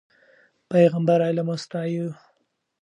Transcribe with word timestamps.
پیغمبر 0.69 1.19
علم 1.27 1.47
وستایه. 1.53 2.07